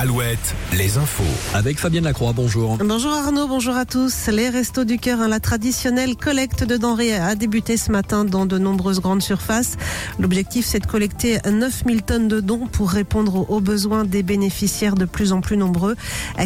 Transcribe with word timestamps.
Alouette, 0.00 0.54
les 0.72 0.96
infos. 0.96 1.22
Avec 1.52 1.78
Fabienne 1.78 2.04
Lacroix, 2.04 2.32
bonjour. 2.34 2.78
Bonjour 2.78 3.12
Arnaud, 3.12 3.46
bonjour 3.46 3.76
à 3.76 3.84
tous. 3.84 4.28
Les 4.28 4.48
Restos 4.48 4.84
du 4.84 4.96
Cœur, 4.96 5.20
hein, 5.20 5.28
la 5.28 5.40
traditionnelle 5.40 6.16
collecte 6.16 6.64
de 6.64 6.78
denrées 6.78 7.14
a 7.14 7.34
débuté 7.34 7.76
ce 7.76 7.92
matin 7.92 8.24
dans 8.24 8.46
de 8.46 8.56
nombreuses 8.56 9.00
grandes 9.00 9.20
surfaces. 9.20 9.76
L'objectif, 10.18 10.64
c'est 10.64 10.78
de 10.78 10.86
collecter 10.86 11.36
9000 11.44 12.02
tonnes 12.02 12.28
de 12.28 12.40
dons 12.40 12.66
pour 12.66 12.88
répondre 12.88 13.50
aux 13.50 13.60
besoins 13.60 14.04
des 14.04 14.22
bénéficiaires 14.22 14.94
de 14.94 15.04
plus 15.04 15.32
en 15.32 15.42
plus 15.42 15.58
nombreux. 15.58 15.96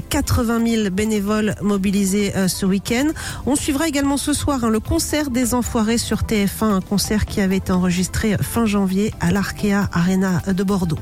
80 0.08 0.66
000 0.66 0.90
bénévoles 0.90 1.54
mobilisés 1.62 2.34
euh, 2.34 2.48
ce 2.48 2.66
week-end. 2.66 3.06
On 3.46 3.54
suivra 3.54 3.86
également 3.86 4.16
ce 4.16 4.32
soir 4.32 4.64
hein, 4.64 4.68
le 4.68 4.80
concert 4.80 5.30
des 5.30 5.54
Enfoirés 5.54 5.98
sur 5.98 6.22
TF1, 6.22 6.64
un 6.64 6.80
concert 6.80 7.24
qui 7.24 7.40
avait 7.40 7.58
été 7.58 7.70
enregistré 7.70 8.36
fin 8.36 8.66
janvier 8.66 9.14
à 9.20 9.30
l'Arkea 9.30 9.88
Arena 9.92 10.42
de 10.48 10.64
Bordeaux. 10.64 10.98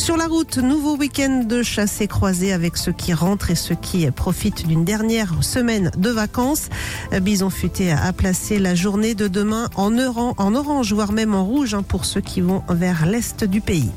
Sur 0.00 0.16
la 0.16 0.28
route, 0.28 0.56
nouveau 0.56 0.96
week-end 0.96 1.42
de 1.44 1.62
chasse 1.62 2.00
et 2.00 2.06
croisée 2.06 2.54
avec 2.54 2.78
ceux 2.78 2.90
qui 2.90 3.12
rentrent 3.12 3.50
et 3.50 3.54
ceux 3.54 3.74
qui 3.74 4.10
profitent 4.10 4.66
d'une 4.66 4.82
dernière 4.82 5.44
semaine 5.44 5.90
de 5.94 6.08
vacances. 6.08 6.70
Bison 7.20 7.50
Futé 7.50 7.92
a 7.92 8.10
placé 8.14 8.58
la 8.58 8.74
journée 8.74 9.14
de 9.14 9.28
demain 9.28 9.68
en, 9.76 9.94
en 9.98 10.54
orange, 10.54 10.94
voire 10.94 11.12
même 11.12 11.34
en 11.34 11.44
rouge 11.44 11.74
hein, 11.74 11.82
pour 11.82 12.06
ceux 12.06 12.22
qui 12.22 12.40
vont 12.40 12.62
vers 12.70 13.04
l'est 13.04 13.44
du 13.44 13.60
pays. 13.60 13.90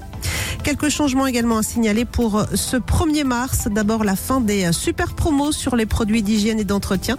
Quelques 0.63 0.87
changements 0.87 1.27
également 1.27 1.57
à 1.57 1.63
signaler 1.63 2.05
pour 2.05 2.45
ce 2.55 2.77
1er 2.77 3.25
mars. 3.25 3.67
D'abord 3.69 4.05
la 4.05 4.15
fin 4.15 4.39
des 4.39 4.71
super 4.71 5.13
promos 5.13 5.51
sur 5.51 5.75
les 5.75 5.85
produits 5.85 6.23
d'hygiène 6.23 6.57
et 6.57 6.63
d'entretien. 6.63 7.17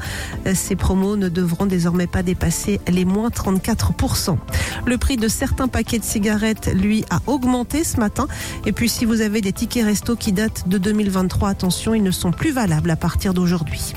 Ces 0.55 0.77
promos 0.77 1.16
ne 1.16 1.29
devront 1.29 1.66
désormais 1.66 2.07
pas 2.07 2.23
dépasser 2.23 2.80
les 2.88 3.05
moins 3.05 3.29
34%. 3.29 4.38
Le 4.87 4.97
prix 4.97 5.16
de 5.16 5.29
certains 5.29 5.69
paquets 5.69 5.99
de 5.99 6.05
cigarettes, 6.05 6.71
lui, 6.75 7.05
a 7.11 7.21
augmenté 7.27 7.85
ce 7.85 7.99
matin. 7.99 8.29
Et 8.65 8.73
puis 8.73 8.88
si 8.88 9.05
vous 9.05 9.21
avez 9.21 9.43
des 9.43 9.52
tickets 9.52 9.85
resto 9.85 10.16
qui 10.16 10.33
datent 10.33 10.66
de 10.66 10.79
2023, 10.79 11.51
attention, 11.51 11.95
ils 11.95 12.02
ne 12.02 12.11
sont 12.11 12.30
plus 12.30 12.51
valables 12.51 12.90
à 12.90 12.96
partir 12.96 13.35
d'aujourd'hui. 13.35 13.93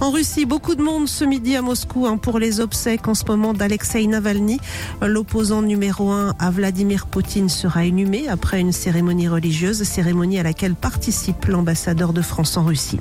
En 0.00 0.12
Russie, 0.12 0.46
beaucoup 0.46 0.76
de 0.76 0.82
monde 0.82 1.08
ce 1.08 1.24
midi 1.24 1.56
à 1.56 1.62
Moscou 1.62 2.06
hein, 2.06 2.18
pour 2.18 2.38
les 2.38 2.60
obsèques 2.60 3.08
en 3.08 3.14
ce 3.14 3.24
moment 3.24 3.52
d'Alexei 3.52 4.06
Navalny. 4.06 4.60
L'opposant 5.02 5.60
numéro 5.60 6.10
un 6.10 6.36
à 6.38 6.52
Vladimir 6.52 7.06
Poutine 7.06 7.48
sera 7.48 7.84
inhumé 7.84 8.28
après 8.28 8.60
une 8.60 8.70
cérémonie 8.70 9.26
religieuse, 9.26 9.82
cérémonie 9.82 10.38
à 10.38 10.44
laquelle 10.44 10.76
participe 10.76 11.46
l'ambassadeur 11.46 12.12
de 12.12 12.22
France 12.22 12.56
en 12.56 12.64
Russie. 12.64 13.00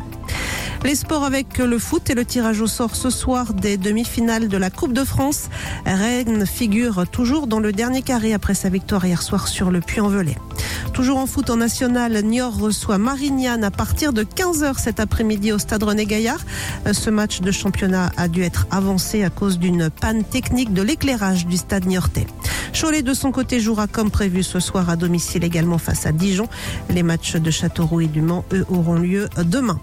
Les 0.83 0.95
sports 0.95 1.23
avec 1.23 1.58
le 1.58 1.80
foot 1.80 2.09
et 2.09 2.14
le 2.14 2.23
tirage 2.23 2.61
au 2.61 2.67
sort 2.67 2.95
ce 2.95 3.09
soir 3.09 3.53
des 3.53 3.78
demi-finales 3.78 4.47
de 4.47 4.58
la 4.58 4.70
Coupe 4.70 4.94
de 4.94 5.03
France. 5.03 5.50
Rennes 5.86 6.45
figure 6.45 7.08
toujours 7.09 7.47
dans 7.47 7.59
le 7.59 7.73
dernier 7.73 8.02
carré 8.02 8.33
après 8.33 8.53
sa 8.53 8.70
victoire 8.70 9.05
hier 9.05 9.22
soir 9.22 9.48
sur 9.48 9.72
le 9.72 9.81
Puy-en-Velay. 9.81 10.38
Toujours 10.94 11.17
en 11.17 11.28
foot 11.28 11.50
en 11.50 11.58
national, 11.58 12.22
Niort 12.23 12.58
reçoit 12.58 12.98
Marignane 12.98 13.64
à 13.64 13.72
partir 13.72 14.14
de 14.14 14.23
15h 14.23 14.80
cet 14.80 15.00
après-midi 15.00 15.52
au 15.52 15.59
stade 15.59 15.83
René 15.83 16.05
Gaillard. 16.05 16.39
Ce 16.92 17.09
match 17.09 17.42
de 17.42 17.52
championnat 17.52 18.11
a 18.17 18.28
dû 18.28 18.42
être 18.42 18.66
avancé 18.72 19.23
à 19.23 19.30
cause 19.30 19.59
d'une 19.59 19.89
panne 19.89 20.23
technique 20.23 20.73
de 20.73 20.81
l'éclairage 20.81 21.45
du 21.45 21.58
stade 21.58 21.86
niortais. 21.86 22.28
Cholet 22.73 23.02
de 23.02 23.14
son 23.14 23.32
côté 23.32 23.60
jouera 23.60 23.88
comme 23.88 24.12
prévu 24.12 24.44
ce 24.44 24.60
soir 24.60 24.90
à 24.90 24.96
domicile 24.96 25.44
également 25.44 25.78
face 25.78 26.06
à 26.06 26.12
Dijon. 26.12 26.48
Les 26.90 27.04
matchs 27.04 27.36
de 27.36 27.52
Châteauroux 27.52 28.02
et 28.02 28.08
du 28.08 28.22
Mans, 28.22 28.46
eux, 28.54 28.66
auront 28.70 28.96
lieu 28.96 29.30
demain. 29.44 29.80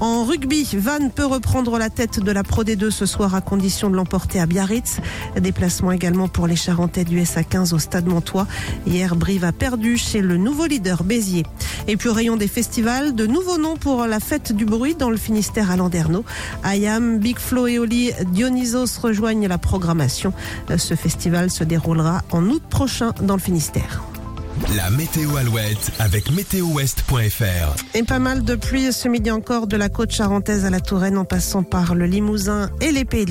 En 0.00 0.24
rugby, 0.24 0.66
Vannes 0.74 1.10
peut 1.10 1.24
reprendre 1.24 1.78
la 1.78 1.88
tête 1.88 2.18
de 2.20 2.32
la 2.32 2.42
Pro 2.42 2.64
D2 2.64 2.90
ce 2.90 3.06
soir 3.06 3.34
à 3.34 3.40
condition 3.40 3.88
de 3.88 3.94
l'emporter 3.94 4.40
à 4.40 4.46
Biarritz. 4.46 4.98
Déplacement 5.40 5.92
également 5.92 6.28
pour 6.28 6.46
les 6.46 6.56
Charentais 6.56 7.04
du 7.04 7.20
SA15 7.20 7.72
au 7.72 7.78
Stade 7.78 8.06
Montois. 8.06 8.46
Hier, 8.86 9.14
Brive 9.14 9.44
a 9.44 9.52
perdu 9.52 9.96
chez 9.96 10.20
le 10.20 10.36
nouveau 10.36 10.66
leader 10.66 11.04
Béziers. 11.04 11.46
Et 11.88 11.96
puis 11.96 12.08
au 12.08 12.12
rayon 12.12 12.36
des 12.36 12.48
festivals, 12.48 13.14
de 13.14 13.26
nouveaux 13.26 13.58
noms 13.58 13.76
pour 13.76 14.06
la 14.06 14.20
fête 14.20 14.52
du 14.52 14.64
bruit 14.64 14.94
dans 14.94 15.10
le 15.10 15.16
Finistère 15.16 15.70
à 15.70 15.76
Landerneau. 15.76 16.24
Ayam, 16.62 17.18
Big 17.18 17.38
Flo 17.38 17.66
et 17.66 17.78
Oli, 17.78 18.12
Dionysos 18.28 18.98
rejoignent 19.00 19.48
la 19.48 19.58
programmation. 19.58 20.32
Ce 20.76 20.94
festival 20.94 21.50
se 21.50 21.64
déroulera 21.64 22.22
en 22.30 22.44
août 22.46 22.62
prochain 22.68 23.12
dans 23.22 23.34
le 23.34 23.40
Finistère. 23.40 24.02
La 24.76 24.90
météo 24.90 25.36
Alouette 25.36 25.92
avec 25.98 26.30
météowest.fr. 26.30 27.76
Et 27.94 28.02
pas 28.02 28.18
mal 28.18 28.44
de 28.44 28.54
pluie 28.54 28.92
ce 28.92 29.08
midi 29.08 29.30
encore 29.30 29.66
de 29.66 29.76
la 29.76 29.88
côte 29.88 30.12
charentaise 30.12 30.64
à 30.64 30.70
la 30.70 30.80
Touraine 30.80 31.18
en 31.18 31.24
passant 31.24 31.62
par 31.62 31.94
le 31.94 32.06
Limousin 32.06 32.70
et 32.80 32.92
les 32.92 33.04
Pays 33.04 33.24
de 33.24 33.30